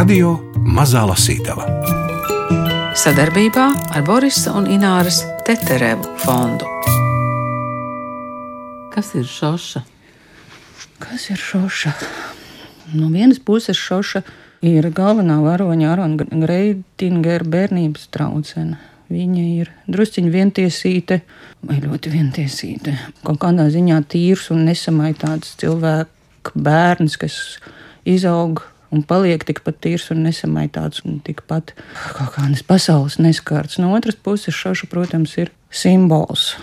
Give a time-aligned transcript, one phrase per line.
[0.00, 0.30] Radio
[0.64, 1.66] Mazā Lasītava
[2.96, 6.64] sadarbībā ar Borisa un Ināras Teterevu fondu.
[8.94, 9.82] Kas ir šoša?
[11.04, 11.92] Kas ir šoša?
[12.94, 14.24] No vienas puses šoša
[14.72, 18.80] ir galvenā varoņa Arona Greitingera bērnības traucene.
[19.12, 21.20] Viņa ir drusciņā vientiesīte,
[21.60, 22.96] vai ļoti vientiesīte.
[23.20, 27.40] Kaut kādā ziņā tīrs un nesamaitāts cilvēks, bērns, kas
[28.08, 31.74] izaug un paliek tikpat tīrs un nesamaitāts un tikpat
[32.16, 33.78] kaut kādas pasaules neskārts.
[33.82, 36.54] No otras puses, šoša, protams, ir simbols.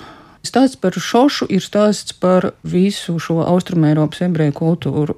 [0.48, 5.18] Stāsts par šošu ir stāsts par visu šo austrumēropas ebreju kultūru,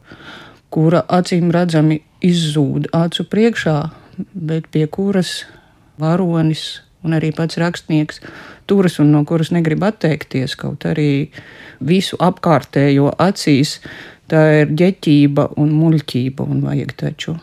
[0.74, 3.78] kura acīm redzami izzūd acu priekšā,
[4.34, 5.44] bet pie kuras
[6.02, 8.20] varonis un arī pats rakstnieks
[8.70, 11.30] turas un no kuras negrib atteikties, kaut arī
[11.80, 13.80] visu apkārtējo acīs
[14.32, 17.38] tā ir ģeķība un muļķība, un vajag taču.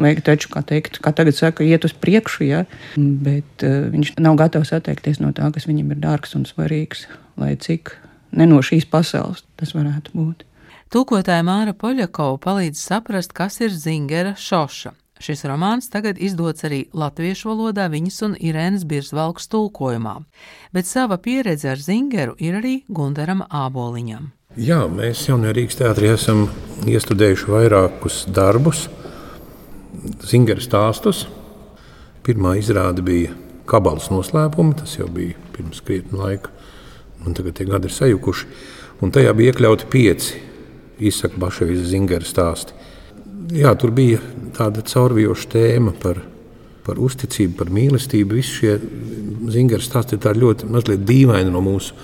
[0.00, 2.62] Vajag taču, kā, teikt, kā tagad saka, iet uz priekšu, ja?
[2.96, 7.04] bet uh, viņš nav gatavs atteikties no tā, kas viņam ir dārgs un svarīgs,
[7.40, 7.92] lai cik
[8.36, 10.46] ne no šīs pasaules tas varētu būt.
[10.90, 14.96] Tūkotāja Māra Poļakova palīdz saprast, kas ir Zingera šoša.
[15.20, 20.16] Šis romāns tagad izdots arī latviešu valodā viņas un Irēnas Birzvalks tulkojumā,
[20.72, 24.30] bet sava pieredze ar Zingeru ir arī Gundaram Āboliņam.
[24.60, 26.42] Jā, mēs jaunajā Rīgas teātrī esam
[26.84, 28.82] iestudējuši vairākus darbus,
[30.28, 31.22] Zingera stāstus.
[32.26, 33.30] Pirmā izrāde bija
[33.70, 36.52] Kabalas noslēpumi, tas jau bija pirms krietni laika,
[37.24, 38.50] un tagad tie gadi ir sajukuši.
[39.00, 40.44] Un tajā bija iekļauti pieci
[41.08, 42.76] izsaka Baševijas Zingera stāsti.
[43.56, 44.20] Jā, tur bija
[44.60, 46.20] tāda caurvijoša tēma par,
[46.84, 48.36] par uzticību, par mīlestību.
[48.36, 48.76] Visi šie
[49.56, 51.96] Zingera stāsti ir ļoti dīvaini no mūsu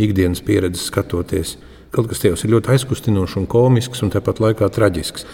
[0.00, 1.58] ikdienas pieredzes skatoties.
[1.94, 5.24] Kaut kas tajos ir ļoti aizkustinošs un komisks, un tāpat laikā traģisks.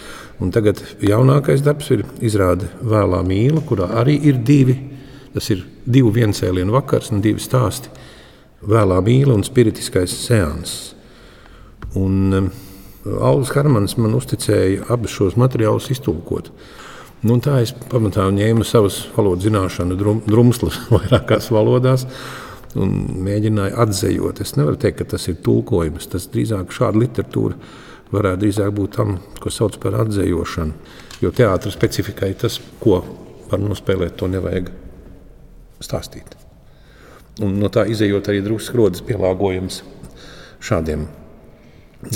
[0.43, 4.77] Un tagad jaunākais darbs ir izrāde Vēlā mīla, kurā arī ir divi.
[5.35, 7.91] Tas ir divu viencēlienu vakars un divi stāsti.
[8.63, 10.77] Vēlā mīla un spiritiskais seans.
[11.99, 12.49] Un um,
[13.05, 16.53] Aulis Harmans man uzticēja abus šos materiālus iztulkot.
[17.25, 22.07] Nu, tā es pamatā ņēmu savas valodas zināšanu drum, drumslas vairākās valodās
[22.79, 22.93] un
[23.25, 24.41] mēģināju atzējot.
[24.43, 26.09] Es nevaru teikt, ka tas ir tulkojums.
[26.11, 27.57] Tas drīzāk šāda literatūra
[28.13, 30.73] varētu drīzāk būt tam, ko sauc par atzējošanu.
[31.23, 33.01] Jo teātris specifikai tas, ko
[33.49, 34.71] var nospēlēt, to nevajag
[35.83, 36.35] stāstīt.
[37.43, 39.81] Un no tā izējot arī drusku rodas pielāgojums
[40.63, 41.07] šādiem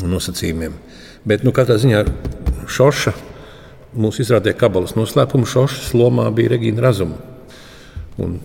[0.08, 0.76] nosacījumiem.
[1.28, 2.06] Bet nu, katrā ziņā
[2.70, 3.14] šoša
[4.00, 7.18] mūsu izrādē kabalas noslēpumu šošas lomā bija Regīna Razuma.
[8.20, 8.38] Un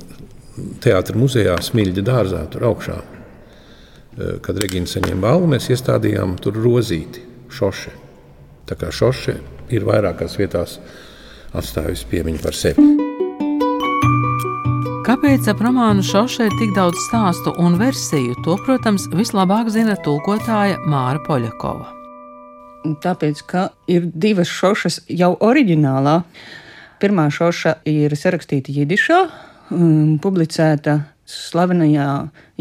[0.85, 2.99] teātris muzejā, Smilģa dārzā, tur augšā.
[4.15, 7.91] Eh, kad Regīna saņēma balvu, mēs iestādījām tur rozīti, šoše.
[8.69, 9.35] Tā kā šoše
[9.75, 10.79] ir vairākās vietās
[11.55, 12.85] atstājusi piemiņu par sevi.
[15.05, 18.39] Kāpēc ap romānu šošē ir tik daudz stāstu un versiju?
[18.47, 21.91] To, protams, vislabāk zina tulkotāja Māra Poļakova.
[23.05, 26.23] Tāpēc, ka ir divas šošas jau oriģinālā.
[27.03, 29.21] Pirmā šoša ir sarakstīta Jidišā,
[29.75, 32.09] um, publicēta slavenajā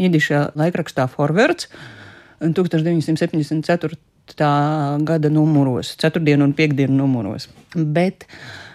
[0.00, 1.68] jidišā laikrakstā Forwards
[2.40, 3.98] 1974.
[5.04, 7.48] gada numuros, ceturtdienu un piekdienu numuros.
[7.74, 8.26] Bet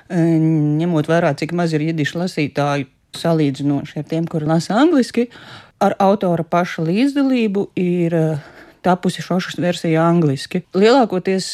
[0.10, 5.28] um, ņemot vērā, cik maz ir jidišu lasītāju, salīdzinoši ar tiem, kuri lasa angliski,
[5.82, 10.64] ar autora paša līdzdalību ir uh, tapusi šošas versija angliski.
[10.78, 11.50] Lielākoties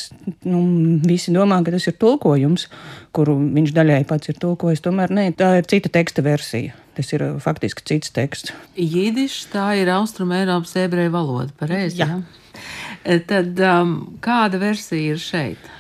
[0.46, 0.62] nu,
[1.06, 2.68] visi domā, ka tas ir tulkojums,
[3.16, 4.84] kuru viņš daļai pats ir tulkojis.
[4.86, 6.76] Tomēr nē, tā ir cita teksta versija.
[6.96, 8.54] Tas ir uh, faktiski cits teksts.
[8.80, 12.00] Jīdišs tā ir austrumēropas ebreju valoda, pareizi?
[12.04, 12.14] Jā.
[12.14, 12.62] Ja?
[13.04, 15.72] E, tad um, kāda versija ir šeit?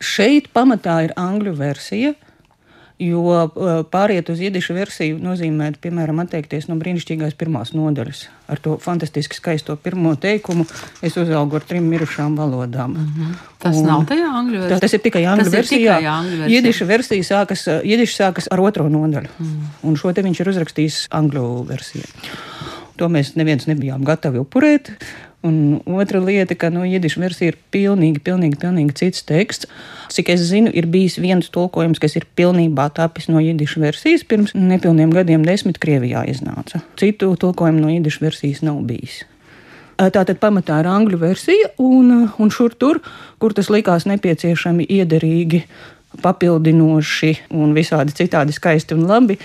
[0.00, 2.14] Šeit pamatā ir angļu versija.
[3.00, 8.26] Jo uh, pāriet uz jīdišu versiju nozīmē, piemēram, atteikties no brīnišķīgās pirmās nodaļas.
[8.50, 10.66] Ar to fantastiski skaisto pirmo teikumu
[11.02, 12.90] es uzaugu ar trim mirušām valodām.
[12.90, 13.34] Mm -hmm.
[13.58, 14.80] Tas un, nav tajā angļu versijā.
[14.80, 15.98] Tas ir tikai angļu versijā.
[16.48, 19.28] Jīdiša versija sākas, jīdiša sākas ar otro nodaļu.
[19.38, 19.66] Mm.
[19.82, 22.06] Un šo te viņš ir uzrakstījis angļu versijā.
[22.96, 24.90] To mēs neviens nebijām gatavi upurēt.
[25.42, 29.70] Un otra lieta, ka nu, jēdišu versija ir pilnīgi, pilnīgi, pilnīgi cits teksts.
[30.12, 34.26] Cik es zinu, ir bijis viens tulkojums, kas ir pilnībā tapis no jēdišu versijas.
[34.28, 36.82] Pirms nepilniem gadiem desmit Krievijā iznāca.
[37.00, 39.22] Citu tulkojumu no jēdišu versijas nav bijis.
[40.00, 43.00] Tātad pamatā ir angļu versija, un, un šur tur,
[43.40, 45.64] kur tas likās nepieciešami, iederīgi,
[46.20, 49.36] papildinoši un visādi citādi skaisti un labi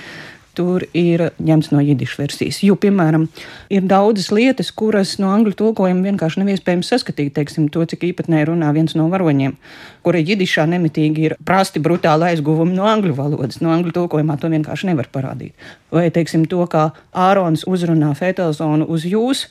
[0.56, 2.62] tur ir ņemts no jidišu versijas.
[2.66, 3.28] Jo, piemēram,
[3.74, 7.34] ir daudzas lietas, kuras no angļu tulkojuma vienkārši nav iespējams saskatīt.
[7.36, 9.58] Teiksim, to, cik īpatnēji runā viens no varoņiem,
[10.06, 13.62] kura jidišā nemitīgi ir prasti brutāli aizguvumi no angļu valodas.
[13.64, 15.54] No angļu tulkojumā to vienkārši nevar parādīt.
[15.94, 19.48] Vai, teiksim, to, kā Ārons uzrunā Fetelzonu uz jūs,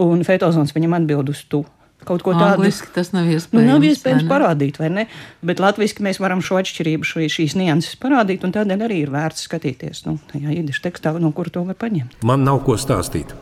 [0.00, 1.64] un Fetelzons viņam atbild uz tu.
[2.06, 3.54] Kaut ko tādu tas nav iespējams.
[3.54, 5.04] Nu, nav iespējams parādīt, vai ne?
[5.46, 9.46] Bet latviešu mēs varam šo atšķirību, šo, šīs nianses parādīt, un tādēļ arī ir vērts
[9.46, 10.02] skatīties.
[10.08, 12.18] Nu, tajā īdišu tekstā, no kura to var paņemt.
[12.26, 13.34] Man nav ko stāstīt.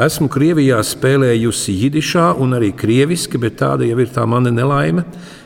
[0.00, 5.04] Esmu Krievijā spēlējusi jidišā un arī krieviski, bet tāda jau ir tā mana nelaime.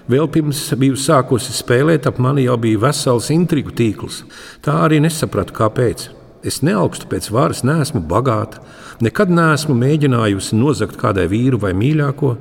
[0.08, 4.22] Vēl pirms biju sākusi spēlēt, ap mani jau bija vesels intrigu tīkls.
[4.64, 6.10] Tā arī nesapratu, kāpēc.
[6.44, 8.60] Es neaugstu pēc varas, neesmu bagāta,
[9.04, 12.34] nekad neesmu mēģinājusi nozagt kādai vīru vai mīļāko.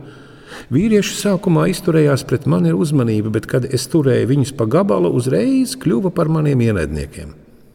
[0.74, 5.78] Vīrieši sākumā izturējās pret mani ar uzmanību, bet, kad es turēju viņus pa gabalu, uzreiz
[5.80, 7.32] kļuva par maniem ienaidniekiem.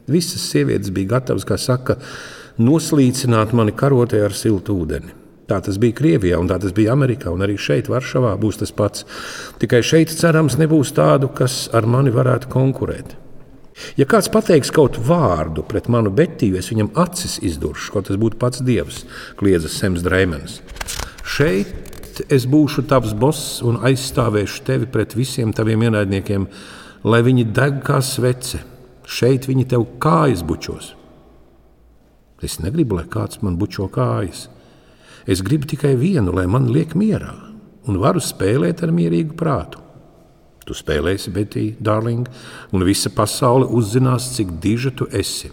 [0.08, 1.96] Visas sievietes bija gatavas, kā saka,
[2.60, 5.14] noslīcināt mani karotē ar siltu ūdeni.
[5.48, 8.72] Tā tas bija Krievijā, un tā tas bija Amerikā, un arī šeit, Varšavā, būs tas
[8.76, 9.06] pats.
[9.60, 13.16] Tikai šeit, cerams, nebūs tādu, kas ar mani varētu konkurēt.
[13.98, 18.38] Ja kāds pateiks kaut vārdu pret manu betīju, es viņam acis izduršu, kaut tas būtu
[18.40, 19.04] pats dievs,
[19.38, 20.60] kliedza Sems Dreimens.
[21.28, 26.48] Šeit es būšu tavs boss un aizstāvēšu tevi pret visiem taviem ienaidniekiem,
[27.06, 28.62] lai viņi deg kā svece.
[29.08, 30.92] Šeit viņi tev kājas bučos.
[32.44, 34.46] Es negribu, lai kāds man bučo kājas.
[35.26, 37.34] Es gribu tikai vienu, lai man liek mierā,
[37.88, 39.82] un varu spēlēt ar mierīgu prātu.
[40.68, 42.28] Tu spēlēsi, Betī, darling,
[42.76, 45.48] un visa pasaule uzzinās, cik diža tu esi.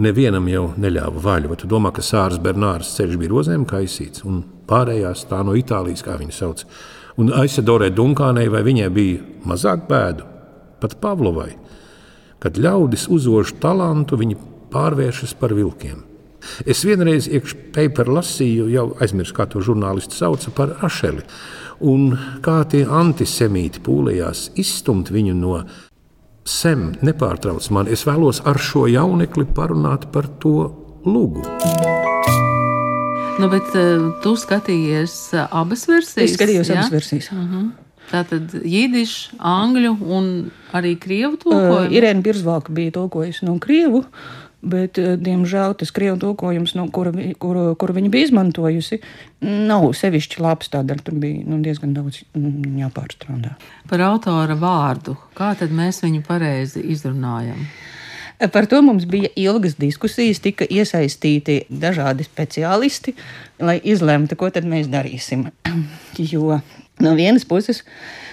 [0.00, 4.40] Nevienam jau neļāva vaļu, vai tu domā, ka Sārs Bernārs ceļš bija rozēm kaisīts, un
[4.68, 6.64] pārējās tā no Itālijas, kā viņi sauc,
[7.20, 10.24] un Aisadorē Dunkānei, vai viņai bija mazāk bēdu,
[10.80, 11.50] pat Pavlovai,
[12.40, 14.40] kad ļaudis uzož talantu, viņi
[14.72, 16.04] pārvēršas par vilkiem.
[16.64, 21.26] Es vienreiz iekšā paper lasīju, jau aizmirsu, kā to žurnālistu sauca par Ašeli
[21.84, 22.12] un
[22.44, 25.60] kā tie antisemīti pūlējās izstumt viņu no
[26.48, 27.92] sem, nepārtrauc mani.
[27.94, 30.70] Es vēlos ar šo jaunekli parunāt par to
[31.06, 31.44] lugu.
[33.38, 36.24] Nu, bet uh, tu skatījies uh, abas versijas?
[36.24, 36.80] Es skatījos ja?
[36.80, 37.30] abas versijas.
[37.30, 37.68] Uh -huh.
[38.08, 41.86] Tātad jīdišu, angļu un arī krievu tulkojumu.
[41.86, 43.98] Uh, Irēna Birzvalka bija tulkojusi no krievu.
[43.98, 48.98] Uh, Bet, eh, diemžēl, tas krievu tulkojums, no kura, kuru, kuru viņa bija izmantojusi,
[49.40, 50.72] nav sevišķi labs.
[50.72, 53.54] Tādēļ tur bija nu, diezgan daudz mm, jāpārstrādā.
[53.90, 55.14] Par autora vārdu.
[55.38, 57.62] Kā tad mēs viņu pareizi izrunājam?
[58.38, 63.14] Par to mums bija ilgas diskusijas, tika iesaistīti dažādi speciālisti,
[63.58, 65.48] lai izlemtu, ko tad mēs darīsim.
[66.32, 66.60] jo
[67.04, 67.84] no vienas puses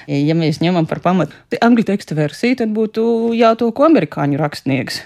[0.06, 5.02] Ja mēs ņemam par pamatu angļu teksta versiju, tad būtu jātulko amerikāņu rakstnieks,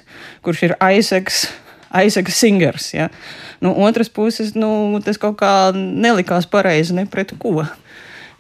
[0.46, 1.48] kurš ir Aizeks.
[1.90, 2.92] Aizsaka Singers.
[2.94, 3.08] Ja?
[3.64, 7.64] No nu, otras puses, nu, tas kaut kā nelikās pareizi ne pret ko.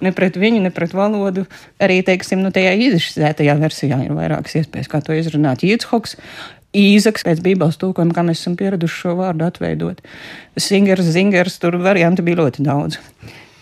[0.05, 1.47] Ne pret viņu, ne pret valodu.
[1.81, 5.65] Arī, teiksim, nu, tajā izšķirtajā versijā ir vairākas iespējas, kā to izrunāt.
[5.65, 6.13] Jītshoks,
[6.77, 10.05] Īzaks, pēc Bībeles tulkojuma, kā mēs esam pieraduši šo vārdu atveidot.
[10.53, 13.01] Singers, Zingers, tur variantu bija ļoti daudz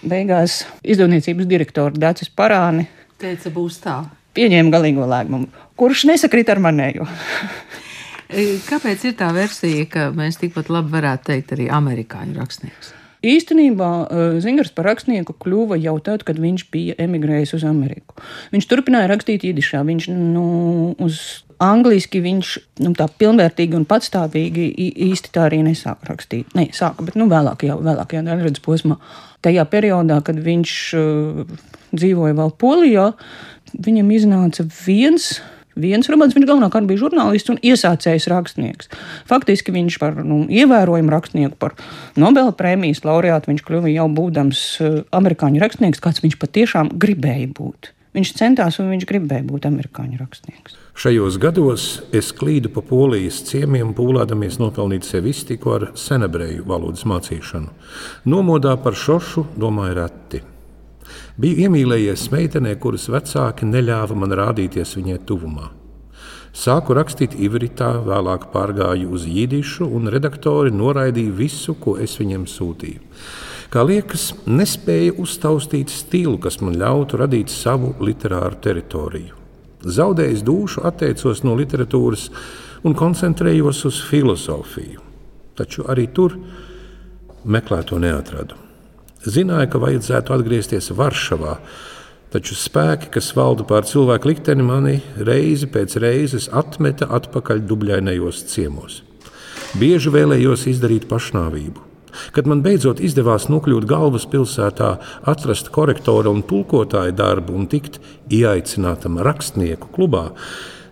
[0.03, 2.87] beigās izdevniecības direktora Dācis Parāni
[3.21, 3.97] teica, būs tā.
[4.37, 5.49] Pieņēma galīgo lēmumu,
[5.79, 7.09] kurš nesakrīt ar manējo.
[8.27, 12.89] E, kāpēc ir tā versija, ka mēs tikpat labi varētu teikt arī amerikāņu rakstnieks?
[13.23, 18.17] Īstenībā e, Zingars par rakstnieku kļuva jau tad, kad viņš bija emigrējis uz Ameriku.
[18.51, 19.79] Viņš turpināja rakstīt īdišā.
[19.87, 20.43] Viņš nu,
[21.07, 21.21] uz
[21.63, 22.53] angliski viņš
[22.85, 24.69] nu, tā pilnvērtīgi un patstāvīgi
[25.09, 26.53] īsti tā arī nesāka rakstīt.
[26.57, 28.99] Nē, sāka, bet nu, vēlākajā, vēlākajā daļradas posmā
[29.45, 31.43] tajā periodā, kad viņš uh,
[31.93, 33.11] dzīvoja vēl Polijā,
[33.73, 35.37] viņam iznāca viens.
[35.77, 38.87] Viens romāns, viņš galvenokārt bija žurnālists un iesācējs rakstnieks.
[39.29, 41.75] Faktiski viņš par nu, ievērojumu rakstnieku, par
[42.17, 47.91] Nobela prēmijas laureātu viņš kļuva jau būdams uh, amerikāņu rakstnieks, kāds viņš patiešām gribēja būt.
[48.17, 50.76] Viņš centās un viņš gribēja būt amerikāņu rakstnieks.
[50.97, 57.69] Šajos gados es klīdu pa polijas ciemiemiem, pūlēdamies nopelnīt sev iztiku ar senebreju valodas mācīšanu.
[58.25, 60.41] Nomodā par šošu domāju reti.
[61.37, 65.69] Biju iemīlējies meitenē, kuras vecāki neļāva man rādīties viņai tuvumā.
[66.57, 73.05] Sāku rakstīt ivritā, vēlāk pārgāju uz jīdišu, un redaktori noraidīja visu, ko es viņiem sūtīju.
[73.69, 79.43] Kā liekas, nespēja uztaustīt stilu, kas man ļautu radīt savu literāru teritoriju.
[79.85, 82.29] Zaudējis dušu, atteicos no literatūras
[82.87, 85.03] un koncentrējos uz filozofiju.
[85.57, 86.37] Taču arī tur
[87.45, 88.57] meklēto neatradu.
[89.27, 91.57] Zināju, ka vajadzētu atgriezties Varšavā,
[92.27, 98.99] Taču spēki, kas valda pār cilvēku likteni, mani reizi pēc reizes atmeta atpakaļ dubļainajos ciemos.
[99.79, 101.85] Bieži vēlējos izdarīt pašnāvību.
[102.35, 104.89] Kad man beidzot izdevās nokļūt galvaspilsētā,
[105.27, 107.99] atrast korektora un tulkotāja darbu un tikt
[108.33, 110.31] ieaicinātam rakstnieku klubā,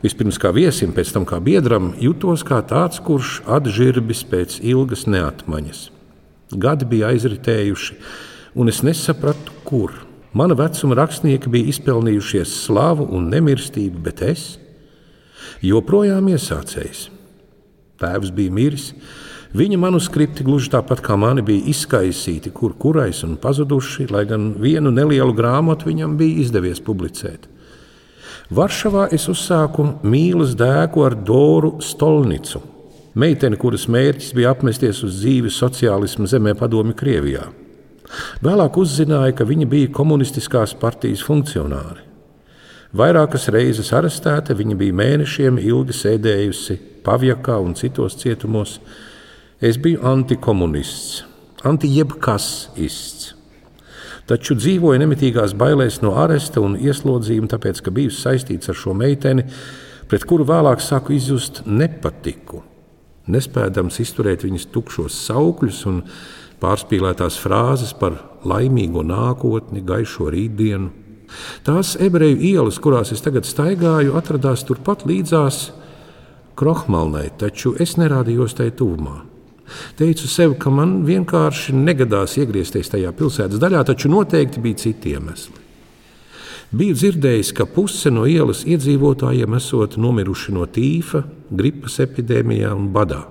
[0.06, 5.90] vispirms kā viesim, pēc tam kā biedram, jutos kā tāds, kurš atžirbis pēc ilgas neatmaņas.
[6.56, 7.98] Gadi bija aizritējuši,
[8.56, 10.04] un es nesapratu, kur.
[10.36, 14.44] Mana vecuma rakstnieki bija izpelnījušies slavu un nemirstību, bet es
[15.64, 17.06] joprojām iesācējs.
[18.02, 18.90] Tēvs bija miris,
[19.56, 24.92] viņa manuskripti gluži tāpat kā mani bija izkaisīti, kur kurais un pazuduši, lai gan vienu
[24.92, 27.48] nelielu grāmatu viņam bija izdevies publicēt.
[28.54, 32.62] Varšavā es uzsāku mīlas dēku ar Doru Stolnicu,
[33.18, 37.48] meiteni, kuras mērķis bija apmesties uz dzīvi sociālismu zemē padomi Krievijā.
[38.46, 42.04] Vēlāk uzzināja, ka viņa bija komunistiskās partijas funkcionāri.
[42.96, 48.78] Vairākas reizes arestēta, viņa bija mēnešiem ilgi sēdējusi Pavjakā un citos cietumos.
[49.64, 51.24] Es biju antikomunists,
[51.64, 53.32] anti-jebkas ists.
[54.28, 59.46] Taču dzīvoju nemitīgās bailēs no aresta un ieslodzījuma, tāpēc, ka biju saistīts ar šo meiteni,
[60.12, 62.64] pret kuru vēlāk sāku izjust nepatiku.
[63.32, 66.02] Nespējams izturēt viņas tukšos saukļus un
[66.60, 70.90] pārspīlētās frāzes par laimīgo nākotni, gaišo rītdienu.
[71.64, 75.70] Tās ebreju ielas, kurās es tagad staigāju, atradās turpat līdzās
[76.60, 79.35] Krohmalnai, taču es nerādījos tai tuvumā.
[79.98, 85.62] Teicu sev, ka man vienkārši negadās iegriezties tajā pilsētas daļā, taču noteikti bija citi iemesli.
[86.76, 93.22] Biju dzirdējis, ka puse no ielas iedzīvotājiem esot nomiruši no tīfa, gripas epidēmijā un badā.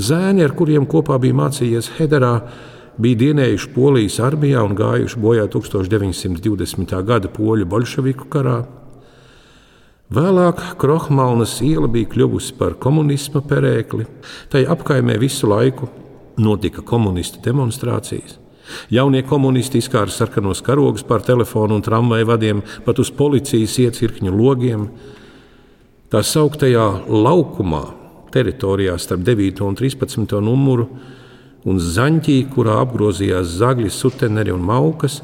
[0.00, 2.32] Zēni, ar kuriem kopā bija mācījies Hederā,
[3.00, 6.96] bija dienējuši Polijas armijā un gājuši bojā 1920.
[7.06, 8.62] gada poļu bolševiku karā.
[10.10, 14.08] Vēlāk Krohmalnas iela bija kļuvusi par komunisma perēkli.
[14.50, 15.86] Tai apkaimē visu laiku
[16.42, 18.40] notika komunistu demonstrācijas.
[18.90, 24.88] Jaunie komunisti izkāra sarkanos karogus pār telefonu un tramvaju vadiem, pat uz policijas iecirkņu logiem.
[26.10, 27.84] Tā sauktajā laukumā
[28.34, 30.88] teritorijā starp 9 un 13 numuru,
[31.70, 35.20] un zaņķī, kurā apgrozījās zagļi, suteneri un maukas,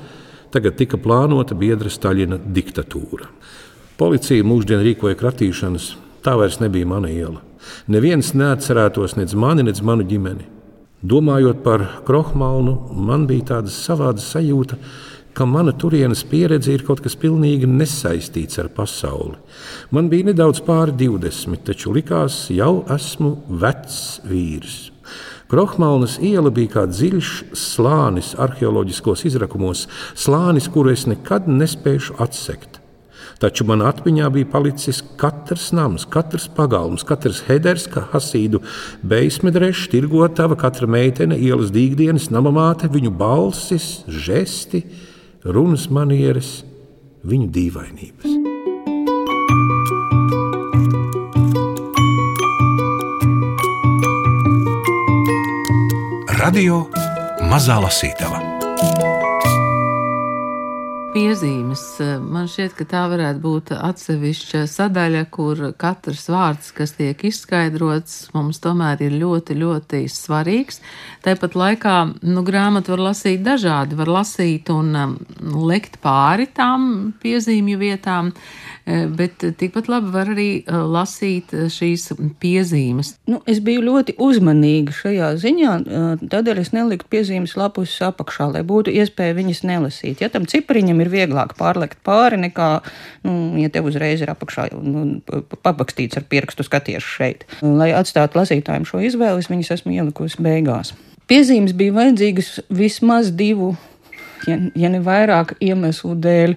[0.54, 3.32] tagad tika plānota biedra Staļina diktatūra.
[3.96, 7.40] Policija mūždien rīkoja kratīšanas, tā vairs nebija mana iela.
[7.88, 10.44] Neviens neatcerētos nec mani, nec manu ģimeni.
[11.00, 14.76] Domājot par Krohmalnu, man bija tāda savāda sajūta,
[15.32, 19.40] ka mana turienes pieredze ir kaut kas pilnīgi nesaistīts ar pasauli.
[19.88, 23.32] Man bija nedaudz pāri 20, taču likās, jau esmu
[23.64, 24.78] vecs vīrs.
[25.48, 32.75] Krohmalnas iela bija kā dziļš slānis arheoloģiskos izrakumos, slānis, kuru es nekad nespēšu atsekt.
[33.36, 38.62] Taču manā atmiņā bija palicis katrs nams, katrs pagalms, katrs heders, kā hasīdu
[39.04, 44.86] beismedreša, tirgotava, katra meitene, ielas dīgdienas, namamāte, viņu balsis, žesti,
[45.44, 46.62] runas manieres,
[47.28, 48.32] viņu dīvainības.
[56.40, 56.84] Radio
[57.50, 58.45] Mazā Lasītava
[61.16, 61.82] piezīmes.
[62.20, 68.60] Man šķiet, ka tā varētu būt atsevišķa sadaļa, kur katrs vārds, kas tiek izskaidrots, mums
[68.64, 70.82] tomēr ir ļoti, ļoti svarīgs.
[71.24, 73.96] Tāpat laikā nu, grāmatu var lasīt dažādi.
[73.96, 75.16] Var lasīt un um,
[75.64, 82.12] lekt pāri tām piezīmju vietām, eh, bet tikpat labi var arī eh, lasīt šīs
[82.42, 83.16] piezīmes.
[83.26, 88.62] Nu, es biju ļoti uzmanīga šajā ziņā, eh, tādēļ es neliku piezīmes lapus apakšā, lai
[88.66, 90.22] būtu iespēja viņas nelasīt.
[90.22, 92.70] Ja tam cipariņam ir vieglāk pārlekt pāri nekā,
[93.26, 95.20] nu, ja tev uzreiz ir apakšā nu,
[95.66, 97.44] pabakstīts ar pirkstu skaties šeit.
[97.66, 100.94] Lai atstātu lasītājiem šo izvēli, es viņas esmu ielikusi beigās.
[101.26, 103.72] Piezīmes bija vajadzīgas vismaz divu,
[104.46, 106.56] ja, ja ne vairāk iemeslu dēļ.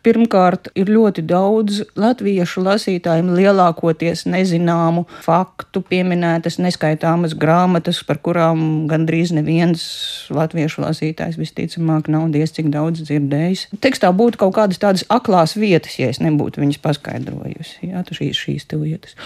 [0.00, 9.34] Pirmkārt, ir ļoti daudz latviešu lasītājiem lielākoties nezināmu faktu, pieminētas neskaitāmas grāmatas, par kurām gandrīz
[9.36, 9.84] neviens
[10.32, 13.66] latviešu lasītājs visticamāk nav diez cik daudz dzirdējis.
[13.84, 17.90] Tekstā būtu kaut kādas tādas aklās vietas, ja es nebūtu viņas paskaidrojusi.
[17.92, 19.18] Jā, šīs, šīs lietas.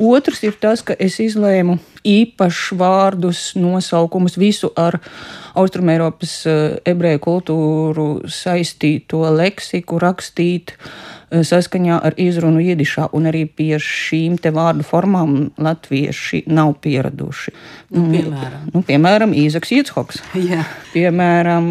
[0.00, 1.76] Otrs ir tas, ka es izlēmu
[2.08, 4.98] īpašus vārdus, nosaukumus, visu ar
[5.58, 10.76] Austrumēropas eh, ebreju kultūru saistīto leksiku rakstīt
[11.32, 17.54] saskaņā ar izrunu iedišā, un arī pie šīm te vārdu formām latvieši nav pieraduši.
[17.96, 20.20] Nu, piemēram, nu, piemēram Īzaks Ietshoks.
[20.36, 20.66] Jā.
[20.92, 21.66] Piemēram,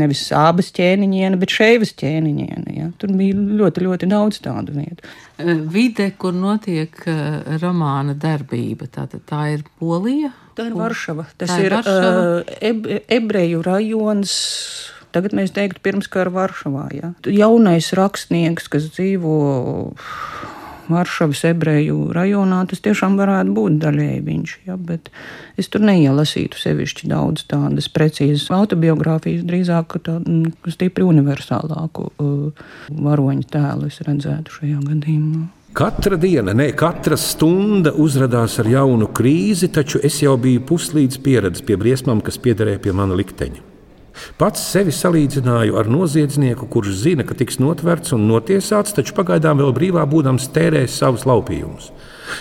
[0.00, 2.76] nevis sābas ķēniņiene, bet šeivas ķēniņiene.
[2.76, 2.90] Ja?
[3.00, 5.08] Tur bija ļoti, ļoti daudz tādu vietu.
[5.72, 6.96] Vide, kur notiek
[7.62, 10.32] romāna darbība, tā, tā ir Polija?
[10.52, 11.24] Tā ir Varšava.
[11.40, 12.24] Tas tā ir, ir Varšava.
[12.42, 14.34] Uh, eb, ebreju rajons
[15.12, 16.88] Tagad mēs teiktu, pirmskara Varšavā.
[16.96, 17.12] Ja?
[17.28, 19.36] Jaunais rakstnieks, kas dzīvo
[20.92, 24.54] Varšavas ebreju rajonā, tas tiešām varētu būt daļēji viņš.
[24.66, 24.76] Ja?
[24.76, 25.10] Bet
[25.60, 33.90] es tur neielasītu sevišķi daudz tādas precīzas autobiogrāfijas, drīzāk tādu stipri universālāku uh, varoņu tēlu
[33.92, 35.48] es redzētu šajā gadījumā.
[35.72, 41.68] Katra diena, ne katra stunda uzrādījās ar jaunu krīzi, taču es jau biju puslīdz pieredzējis
[41.68, 43.71] pie briesmām, kas piederēja pie mana likteņa.
[44.40, 49.72] Pats sevi salīdzināju ar noziedznieku, kurš zina, ka tiks notverts un notiesāts, taču pagaidām vēl
[49.76, 51.90] brīvā būdams tērēs savus laupījumus.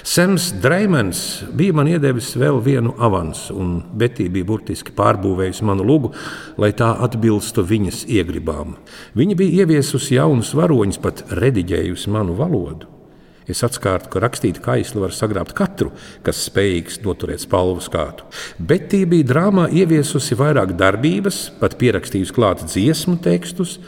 [0.08, 6.14] Sems Dreimans bija man iedevis vēl vienu avansu, un Betī bija burtiski pārbūvējusi manu lugu,
[6.62, 8.78] lai tā atbilstu viņas iegribām.
[9.18, 13.01] Viņa bija ieviesusi jaunus varoņus, pat rediģējusi manu valodu.
[13.50, 15.90] Es atskārtu, ka rakstīt kaisli var sagrābt katru,
[16.26, 18.28] kas spējīgs noturēt spalvu skātu.
[18.58, 23.80] Bet tī bija drāmā ieviesusi vairāk darbības, pat pierakstījusi klāt dziesmu tekstus,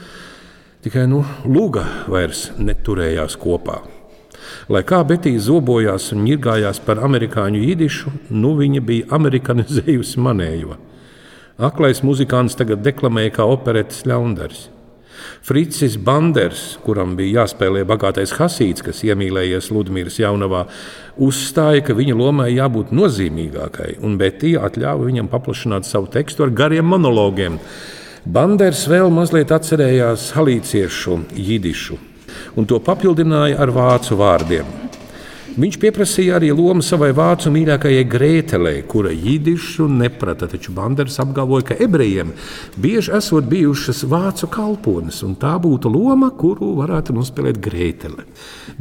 [0.83, 3.83] tikai nu, luga vairs neturējās kopā.
[4.73, 10.79] Lai kā Betija zobojās un ņirgājās par amerikāņu īdišu, nu viņa bija amerikanizējusi manējo.
[11.63, 14.67] Aklais muzikants tagad deklamēja kā operetes ļaundaris.
[15.43, 20.65] Fricis Banders, kuram bija jāspēlē bagātais hasīts, kas iemīlējies Ludmīras jaunavā,
[21.21, 26.87] uzstāja, ka viņa lomai jābūt nozīmīgākai, un Betija atļāva viņam paplašināt savu tekstu ar gariem
[26.87, 27.59] monologiem.
[28.23, 31.99] Banders vēl mazliet atcerējās halīciešu, jidišu,
[32.55, 34.92] un to papildināja ar vācu vārdiem.
[35.53, 41.77] Viņš pieprasīja arī lomu savai vācu mīļākajai Grētelei, kura jidišu neprata, taču Banders apgalvoja, ka
[41.85, 42.31] ebrejiem
[42.81, 48.25] bieži esot bijušas vācu kalpones, un tā būtu loma, kuru varētu nospēlēt Grētele.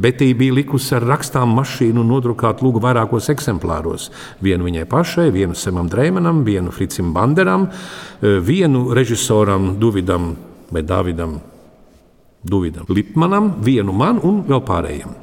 [0.01, 4.09] Betī bija likusi ar rakstām mašīnu nodrukāt lūgu vairākos eksemplāros.
[4.41, 7.69] Vienu viņai pašai, vienu Semam Dreimanam, vienu Fricim Banderam,
[8.23, 10.33] vienu režisoram Duvidam
[10.73, 11.37] vai Davidam
[12.43, 15.19] Duvidam Lipmanam, vienu man un vēl pārējiem.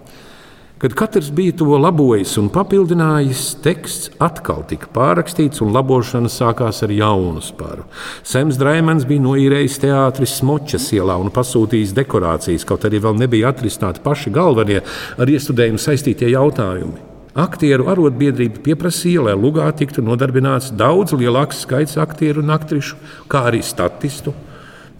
[0.79, 6.93] Kad katrs bija to labojis un papildinājis, teksts atkal tika pārrakstīts, un labošana sākās ar
[6.95, 7.83] jaunu spāru.
[8.23, 13.99] Sems Draimans bija noīrējis teātris Smočas ielā un pasūtījis dekorācijas, kaut arī vēl nebija atrisināti
[14.07, 14.79] paši galvenie
[15.19, 17.03] ar iestudējumu saistītie jautājumi.
[17.43, 22.95] Aktieru arotbiedrība pieprasīja, lai Lugā tiktu nodarbināts daudz lielāks skaits aktieru un aktrišu,
[23.27, 24.31] kā arī statistu.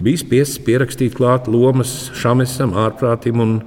[0.03, 3.59] Bija spiests pierakstīt klāt lomas Šamesam, ārprātim un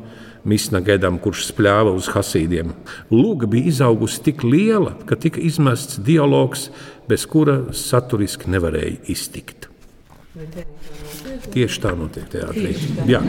[0.48, 2.72] Misnagedam, kurš spļāva uz hasīdiem.
[3.14, 6.68] Lūga bija izaugusi tik liela, ka tika izmests dialogs,
[7.08, 9.68] bez kura saturiski nevarēja iztikt.
[11.52, 12.72] Tieši tā notiek teātrī.
[13.06, 13.20] Jā.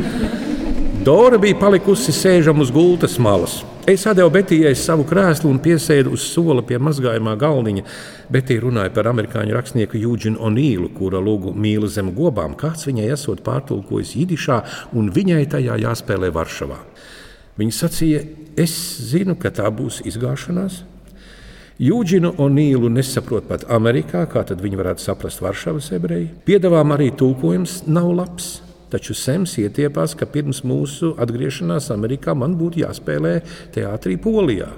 [1.04, 3.58] Dora bija palikusi sēžama uz gultas malas.
[3.90, 7.84] Es devu Betijai savu krēslu un piesēdu uz sola pie mazgājumā galdiņa.
[8.32, 12.56] Betija runāja par amerikāņu rakstnieku Jūģinu Onīlu, kura lūgu mīla zem gobām.
[12.56, 14.62] Kāds viņai esot pārtulkojis jidišā,
[14.96, 16.80] un viņai tajā jāspēlē Varšavā.
[17.60, 18.24] Viņa sacīja,
[18.58, 18.74] es
[19.12, 20.82] zinu, ka tā būs izgāšanās.
[21.84, 26.30] Jūģinu Onīlu nesaprot pat Amerikā, kā tad viņi varētu saprast Varšavas ebreji.
[26.46, 28.56] Piedāvām arī tulkojums nav labs.
[28.94, 33.40] Taču Sems ietiepās, ka pirms mūsu atgriešanās Amerikā man būtu jāspēlē
[33.74, 34.70] teātrī Polijā.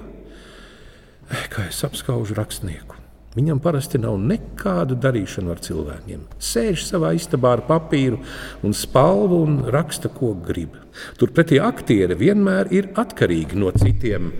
[1.28, 2.95] Eh, kā es apskaužu rakstnieku?
[3.36, 6.22] Viņam parasti nav nekādu darīšanu ar cilvēkiem.
[6.40, 8.22] Sēž savā istabā ar papīru
[8.64, 10.78] un spalvu un raksta, ko grib.
[11.20, 14.30] Turpretī aktieri vienmēr ir atkarīgi no citiem.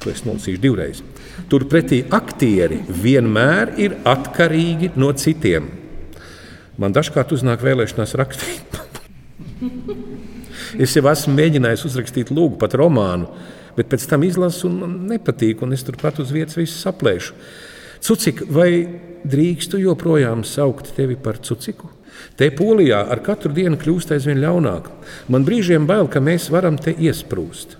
[0.00, 1.02] To es nolasīšu divreiz.
[1.52, 5.68] Turpretī aktieri vienmēr ir atkarīgi no citiem.
[6.80, 8.80] Man dažkārt uznāk vēlēšanās rakstīt.
[10.86, 13.28] es jau esmu mēģinājis uzrakstīt lūgu, pat romānu
[13.76, 17.36] bet pēc tam izlasu un man nepatīk, un es turpat uz vietas visu saplēšu.
[18.06, 18.70] Cucik, vai
[19.26, 21.90] drīkstu joprojām saukt tevi par cuciku?
[22.36, 24.88] Te polijā ar katru dienu kļūst aizvien ļaunāk.
[25.32, 27.76] Man brīžiem bail, ka mēs varam te iesprūst.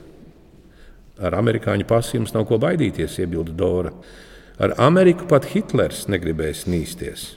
[1.25, 3.93] Ar amerikāņu pasu jums nav ko baidīties, iebilda Dora.
[4.61, 7.31] Ar Ameriku pat Hitlers negribēs nīsties.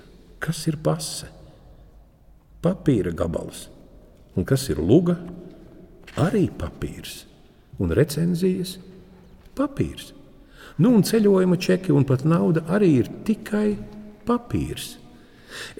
[0.43, 1.29] Kas ir pase?
[2.63, 3.67] Papīra gabals.
[4.35, 5.15] Un kas ir luga?
[6.19, 7.28] Arī papīrs
[7.79, 8.77] un recenzijas
[9.57, 10.13] papīrs.
[10.79, 13.73] Nu, un ceļojuma čeki un pat nauda arī ir tikai
[14.27, 14.95] papīrs.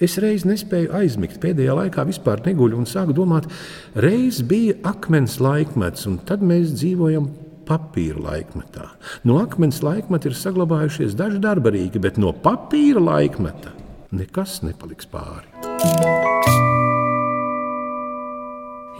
[0.02, 3.46] Es reiz nespēju aizmigt, pēdējā laikā vispār neguļu un sāku domāt,
[3.94, 7.30] reiz bija akmens laikmets, un tad mēs dzīvojam
[7.70, 8.88] papīra laikmetā.
[9.24, 13.76] No akmens laikmeta ir saglabājušies daži darbarīgi, bet no papīra laikmeta
[14.10, 15.46] nekas nepaliks pāri.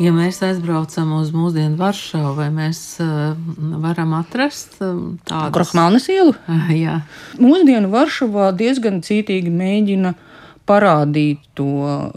[0.01, 3.35] Ja mēs aizbraucam uz mūsdienu Varšavu, vai mēs uh,
[3.83, 4.95] varam atrast uh,
[5.29, 6.33] tādu Krahmanas ielu?
[6.49, 6.95] Uh, jā,
[7.37, 10.15] Mūsdienu Varšavā diezgan cītīgi mēģina
[10.71, 12.11] parādīt to uh,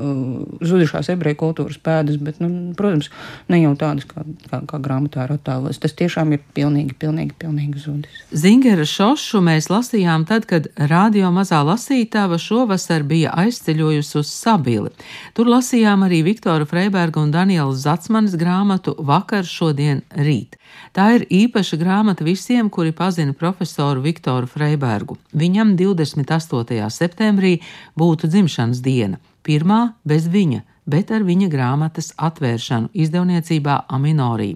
[0.62, 3.10] zudušās ebreju kultūras pēdas, bet, nu, protams,
[3.52, 5.82] ne jau tādas, kā, kā, kā grāmatā ir attēlots.
[5.84, 8.24] Tas tiešām ir pilnīgi, pilnīgi, pilnīgi zudis.
[8.44, 14.94] Zingera šošu mēs lasījām tad, kad radio mazā lasītāva šovasar bija aizceļojusi uz Sabili.
[15.38, 20.60] Tur lasījām arī Viktora Freiberga un Daniela Zatsmanas grāmatu Vakar, šodien, rīt.
[20.94, 25.18] Tā ir īpaša grāmata visiem, kuri pazina profesoru Viktoru Freibergu.
[25.34, 26.90] Viņam 28.
[26.94, 27.56] septembrī
[27.98, 34.54] būtu dzimšanas diena, pirmā bez viņa, bet ar viņa grāmatas atvēršanu izdevniecībā Aminorī.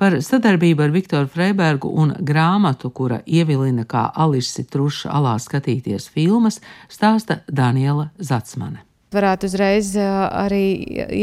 [0.00, 6.62] Par sadarbību ar Viktoru Freibergu un grāmatu, kura ievilina kā Alisi Truša alā skatīties filmas,
[6.88, 8.89] stāsta Daniela Zatsmane.
[9.10, 10.62] Varētu uzreiz arī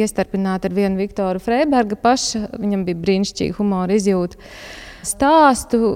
[0.01, 2.41] iestarpināt ar vienu Viktoru Freiberga pašu.
[2.59, 4.35] Viņam bija brīnišķīga humora izjūta.
[5.07, 5.93] Stāstu,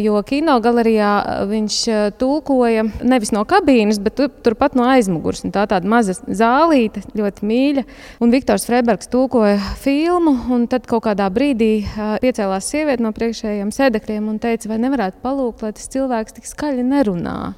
[0.00, 1.10] jo kino galerijā
[1.50, 1.76] viņš
[2.16, 5.42] tulkoja nevis no kabīnes, bet tu- turpat no aizmugures.
[5.52, 7.84] Tā tāda maza zālīte, ļoti mīļa.
[8.24, 11.84] Un Viktors Freibergs tulkoja filmu, un tad kaut kādā brīdī
[12.24, 16.88] piecēlās sieviete no priekšējiem sēdekļiem un teica, vai nevarētu palūgt, lai tas cilvēks tik skaļi
[16.88, 17.52] nerunā.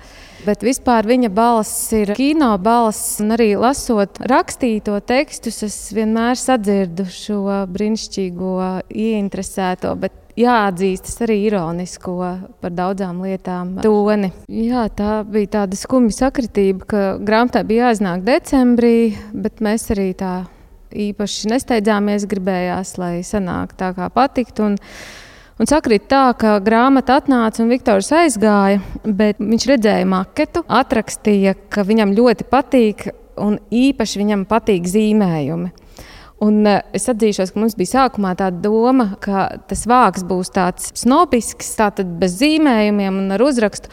[0.46, 7.09] Bet vispār viņa balss ir kino balss, un arī lasot rakstīto tekstus, es vienmēr sadzirdu
[7.11, 7.40] šo
[7.74, 8.52] brīnišķīgo,
[8.94, 12.16] ieinteresēto, bet jāatzīstas arī ironisko
[12.62, 14.30] par daudzām lietām toni.
[14.46, 18.96] Jā, tā bija tāda skumja sakritība, ka grāmatai bija jāiznāk decembrī,
[19.35, 20.35] bet mēs arī tā
[20.94, 24.61] īpaši nesteidzāmies, gribējās, lai sanāk tā kā patikt.
[24.62, 24.78] Un,
[25.56, 31.86] Un sakrīt tā, ka grāmata atnāca un Viktors aizgāja, bet viņš redzēja maketu, atrakstīja, ka
[31.88, 33.06] viņam ļoti patīk
[33.40, 35.72] un īpaši viņam patīk zīmējumi.
[36.44, 40.90] Un eh, es atzīšos, ka mums bija sākumā tāda doma, ka tas vārks būs tāds
[41.00, 43.88] snobisks, tātad bez zīmējumiem un ar uzrakstu.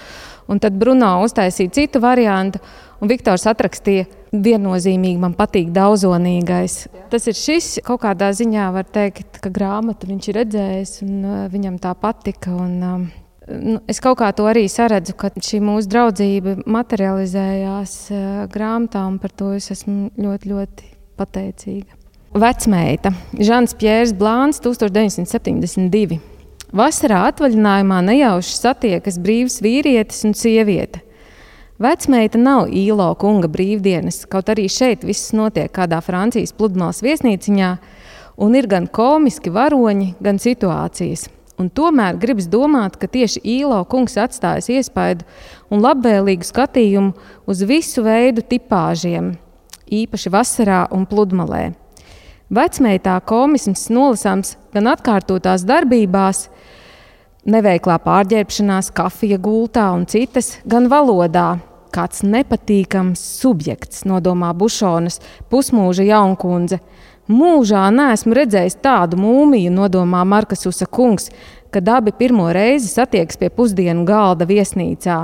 [0.51, 2.59] Un tad Bruno uztaisīja citu variantu,
[3.03, 6.77] un Viktors atrakstīja, viennozīmīgi man patīk daudzonīgais.
[7.11, 11.43] Tas ir šis, kaut kādā ziņā var teikt, ka grāmatu viņš ir redzējis, un uh,
[11.53, 12.55] viņam tā patika.
[12.55, 13.05] Un, um,
[13.51, 19.19] nu, es kaut kā to arī saredzu, ka šī mūsu draudzība materializējās uh, grāmatā, un
[19.21, 21.99] par to es esmu ļoti, ļoti pateicīga.
[22.33, 26.17] Vecmeita Žants Pjērs Blāns 1972.
[26.73, 31.03] Vasarā atvaļinājumā nejauši satiekas brīvs vīrietis un sieviete.
[31.83, 37.71] Vecmeita nav īlo kunga brīvdienas, kaut arī šeit viss notiek kādā Francijas pludmales viesnīciņā,
[38.39, 41.25] un ir gan komiski varoņi, gan situācijas.
[41.59, 45.27] Un tomēr gribas domāt, ka tieši īlo kungs atstājas iespaidu
[45.67, 49.33] un labvēlīgu skatījumu uz visu veidu tipāžiem,
[49.91, 51.65] īpaši vasarā un pludmalē.
[52.53, 56.47] Vecmeitā komisms nolasāms gan atkārtotās darbībās,
[57.43, 61.72] neveiklā pārģērbšanās, kafija gultā un citas, gan valodā.
[61.93, 65.19] Kāds nepatīkams subjekts, nodomā Bušonas
[65.53, 66.79] pusmūža jaunkundze.
[67.29, 71.29] Mūžā neesmu redzējis tādu mūmiju, nodomā Markas Usa kungs,
[71.69, 75.19] kad abi pirmo reizi satiekas pie pusdienu galda viesnīcā.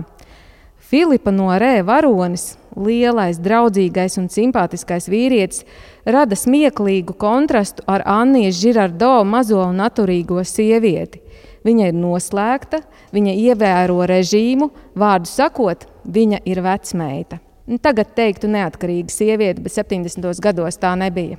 [0.78, 5.66] Filipa no Rē varonis, lielais, draudzīgais un simpātiskais vīrietis,
[6.06, 11.26] rada smieklīgu kontrastu ar Annijas Žirardo mazo un naturīgo sievieti.
[11.66, 17.40] Viņa ir noslēgta, viņa ievēro režīmu, vārdu sakot, viņa ir vecmeita.
[17.84, 20.26] Tagad teiktu neatkarīga sieviete, bet 70.
[20.42, 21.38] gados tā nebija.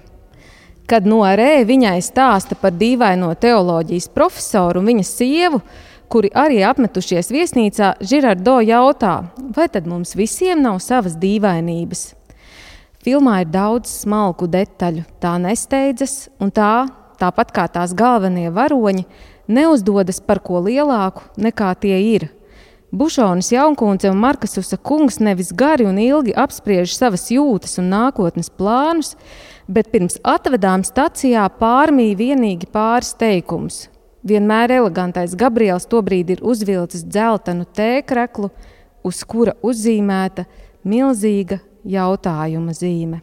[0.90, 5.60] Kad no Rē viņai stāsta par dīvaino teoloģijas profesoru un viņa sievu,
[6.10, 9.14] kuri arī apmetušies viesnīcā, Žirardo jautā,
[9.54, 12.08] vai tad mums visiem nav savas dīvainības?
[13.00, 16.90] Filmā ir daudz smalku detaļu, tā nesteidzas, un tā,
[17.22, 19.06] tāpat kā tās galvenie varoņi,
[19.48, 22.28] neuzdodas par ko lielāku nekā tie ir.
[22.92, 29.12] Bušonis Jaunkundze un Markasusa kungs nevis gari un ilgi apspriež savas jūtas un nākotnes plānus,
[29.70, 33.84] bet pirms atvedām stacijā pārmīja vienīgi pāris teikums.
[34.26, 38.50] Vienmēr elegantais Gabriels tobrīd ir uzvilcis dzeltenu tēkreklu,
[39.06, 40.48] uz kura uzzīmēta
[40.82, 43.22] milzīga jautājuma zīme.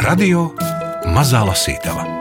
[0.00, 0.48] Radio
[1.10, 2.19] Mazā Lasītava.